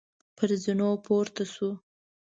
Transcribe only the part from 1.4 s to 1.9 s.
شوو.